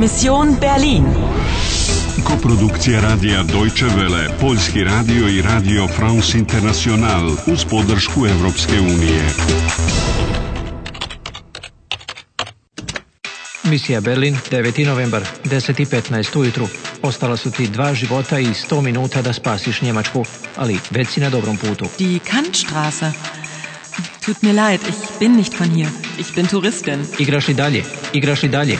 [0.00, 1.04] Mission Berlin.
[2.24, 9.22] Koprodukcija radija Deutsche Welle, Poljski radio i radio France International uz podršku Evropske unije.
[13.64, 14.86] Misija Berlin, 9.
[14.86, 16.68] novembar, 10.15 ujutru.
[17.02, 20.24] Ostala su ti dva života i 100 minuta da spasiš Njemačku,
[20.56, 21.86] ali već si na dobrom putu.
[21.98, 23.12] Die Kantstraße.
[24.24, 25.88] Tut mir leid, ich bin nicht von hier.
[26.18, 27.06] Ich bin Touristin.
[27.18, 28.78] Igraš i dalje, igraš i dalje.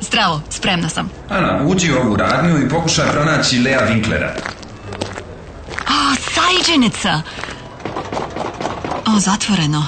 [0.00, 1.10] Zdravo, spremna sam.
[1.28, 4.30] Ana, uđi u ovu radnju i pokušaj pronaći Lea Winklera.
[5.86, 7.22] A, sajđenica.
[9.06, 9.86] O, zatvoreno.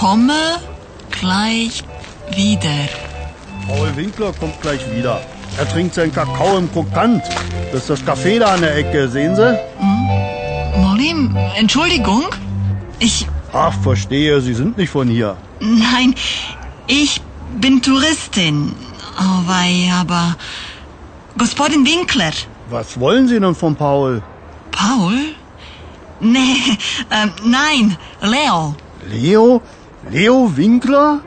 [0.00, 0.58] Komme
[1.20, 1.82] gleich
[2.30, 2.86] wieder.
[3.68, 5.16] Paul Winkler kommt gleich wieder.
[5.60, 7.22] Er trinkt seinen Kakao im Krokant.
[7.72, 9.56] Das ist das Café da an der Ecke, sehen Sie?
[10.76, 12.22] Molim, Entschuldigung?
[12.98, 15.36] Ich, Ach, verstehe, Sie sind nicht von hier.
[15.60, 16.14] nein,
[16.88, 17.20] ich
[17.60, 18.72] bin Touristin.
[19.18, 20.36] Oh, wei, aber...
[21.36, 22.32] Gospodin Winkler.
[22.70, 24.22] Was wollen Sie denn von Paul?
[24.70, 25.34] Paul?
[26.20, 26.56] Nee,
[27.10, 28.74] ähm, nein, Leo.
[29.06, 29.60] Leo?
[30.10, 31.20] Leo Winkler?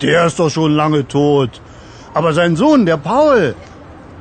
[0.00, 1.60] Der ist doch schon lange tot.
[2.14, 3.54] Aber sein Sohn, der Paul.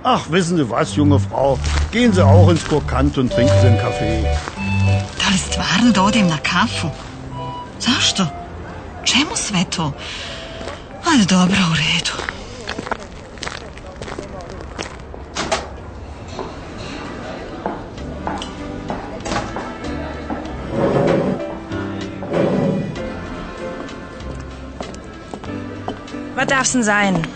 [0.04, 1.60] Ach, wissen Sie was, junge Frau?
[1.92, 4.26] Gehen Sie auch ins Krokant und trinken Sie einen Kaffee.
[5.20, 6.90] Da li stvarno da odem na kafu?
[7.80, 8.26] Zašto?
[9.04, 9.66] Čemu sve
[11.14, 12.12] Ajde, dobro, u redu.
[26.36, 27.28] Was darf's denn sein?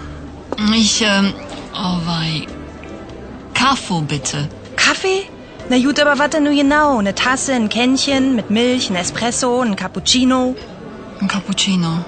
[0.73, 1.33] Ich, ähm,
[1.73, 2.47] oh wei.
[3.53, 4.47] Kaffee bitte.
[4.77, 5.25] Kaffee?
[5.69, 6.99] Na gut, aber was denn nun genau?
[6.99, 10.55] Eine Tasse, ein Kännchen mit Milch, ein Espresso, ein Cappuccino?
[11.21, 12.05] Un cappuccino.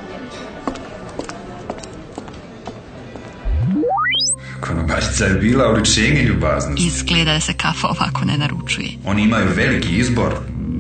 [4.60, 6.88] Konobačica je bila oličenje ljubaznosti.
[6.88, 8.90] Izgleda da se kafa ovako ne naručuje.
[9.06, 10.36] Oni imaju veliki izbor.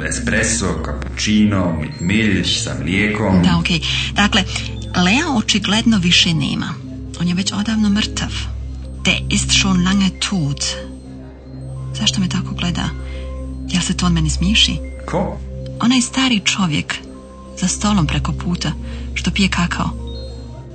[0.10, 3.44] Espresso, cappuccino, milj sa mlijekom.
[3.44, 3.80] Da, okej.
[4.14, 4.44] Dakle,
[4.96, 6.74] Lea očigledno više nema.
[7.22, 8.32] On je već odavno mrtav.
[9.06, 10.64] Der ist schon lange tot.
[12.00, 12.90] Zašto me tako gleda?
[13.68, 14.78] Jel se to on meni smiješi?
[15.06, 15.40] Ko?
[15.82, 16.96] Onaj stari čovjek
[17.60, 18.72] za stolom preko puta
[19.14, 19.90] što pije kakao.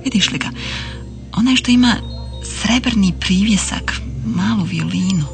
[0.03, 0.49] Vidiš li ga?
[1.33, 1.95] Onaj što ima
[2.73, 3.93] srebrni privjesak,
[4.25, 5.25] malu violinu.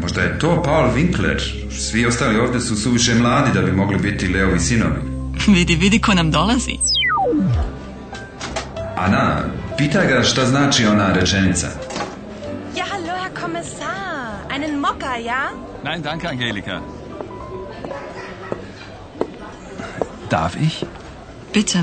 [0.00, 1.40] Možda je to Paul Winkler.
[1.70, 5.00] Svi ostali ovdje su suviše mladi da bi mogli biti Leovi sinovi.
[5.54, 6.76] Vidi, vidi ko nam dolazi.
[8.96, 9.40] Ana,
[9.78, 11.66] pitaj ga šta znači ona rečenica.
[12.76, 14.54] Ja, hallo, Herr Kommissar.
[14.54, 15.50] Einen Mokka, ja?
[15.84, 16.80] Nein, danke, Angelika.
[20.30, 20.84] Darf ich?
[21.54, 21.78] Bitte.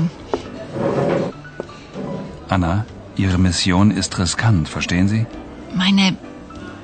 [2.48, 2.84] Anna,
[3.16, 5.26] Ihre Mission ist riskant, verstehen Sie?
[5.74, 6.16] Meine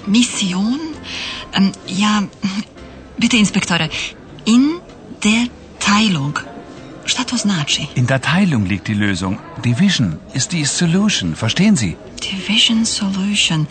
[0.06, 0.78] Mission?
[1.54, 2.22] Ähm, ja,
[3.18, 3.88] bitte, Inspektore.
[4.44, 4.80] In
[5.22, 5.46] der
[5.78, 6.38] Teilung.
[7.04, 7.86] Šta to znači?
[7.96, 9.36] In der Teilung liegt die Lösung.
[9.64, 11.96] Division ist die Solution, verstehen Sie?
[12.32, 13.66] Division solution.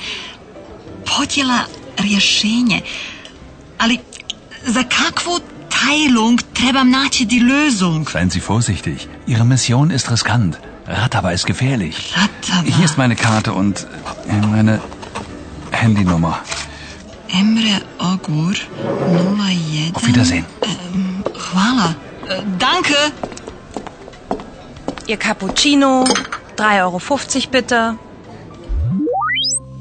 [1.17, 1.59] Podjela
[1.97, 2.81] rješenje.
[3.77, 3.99] Ali
[4.65, 8.11] za kakvu Teilung trebam naći die Lösung?
[8.11, 8.97] Seien Sie vorsichtig.
[9.27, 10.55] Ihre Mission ist riskant.
[10.87, 12.13] Ratava ist gefährlich.
[12.15, 12.75] Ratava.
[12.77, 13.85] Hier ist meine Karte und
[14.29, 14.79] äh, meine
[15.71, 16.39] Handynummer.
[17.27, 19.95] Emre Ogur 01.
[19.95, 20.45] Auf Wiedersehen.
[21.51, 21.95] Hvala.
[22.29, 22.95] Äh, danke.
[25.07, 26.03] Ihr Cappuccino,
[26.57, 26.99] 3,50 Euro
[27.51, 27.95] bitte.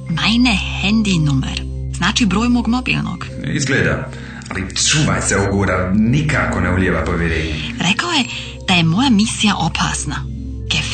[0.09, 1.63] Meine Handynummer.
[1.93, 3.27] Znači broj mog mobilnog.
[3.45, 4.09] Izgleda.
[4.51, 7.75] Ali čuvaj se ogura, nikako ne ulijeva povjerenje.
[7.81, 8.25] Rekao je
[8.69, 10.36] da je moja misija opasna.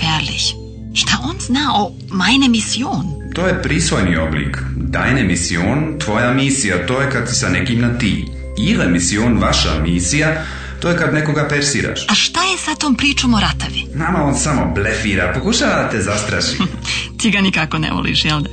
[0.03, 0.55] Gefährlich.
[0.95, 3.07] Šta on zna o meine Mission?
[3.35, 4.59] To je prisvojni oblik.
[4.77, 8.25] Deine mission, tvoja misija, to je kad si sa nekim na ti.
[8.59, 10.45] Ihre mission, vaša misija,
[10.81, 12.07] to je kad nekoga persiraš.
[12.09, 13.87] A šta je sa tom pričom o ratavi?
[13.95, 16.57] Nama on samo blefira, pokušava da te zastraši.
[17.19, 18.51] Ti ga nikako ne voliš, jel da?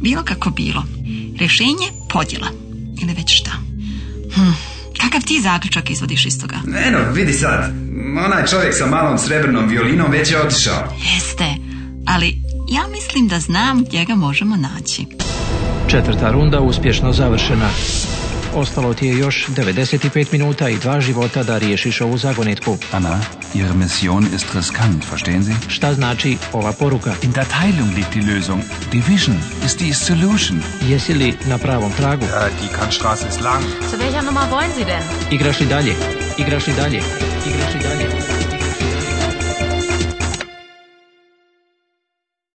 [0.00, 0.84] Bilo kako bilo.
[1.38, 2.48] Rješenje podjela.
[3.02, 3.50] Ili već šta?
[4.34, 4.71] Hm.
[5.02, 6.56] Kakav ti zaključak izvodiš iz toga?
[6.86, 7.72] Eno, vidi sad.
[8.26, 10.96] Onaj čovjek sa malom srebrnom violinom već je otišao.
[11.14, 11.44] Jeste,
[12.06, 12.26] ali
[12.70, 15.06] ja mislim da znam gdje ga možemo naći.
[15.88, 17.68] Četvrta runda uspješno završena.
[18.54, 22.78] Ostalo ti je još 95 minuta i dva života da riješiš ovu zagonetku.
[22.92, 23.20] Anna,
[23.54, 25.54] Ihre Mission ist riskant, verstehen Sie?
[25.68, 27.12] Šta znači ova poruka?
[27.22, 28.60] In der Teilung liegt die Lösung.
[28.92, 30.62] Division ist die Solution.
[30.88, 32.24] Jesi li na pravom tragu?
[32.24, 33.64] Ja, die Kantstraße ist lang.
[33.90, 35.02] Zu welcher Nummer wollen Sie denn?
[35.30, 35.94] Igraš i dalje,
[36.38, 37.02] igraš i dalje,
[37.46, 38.31] igraš i dalje.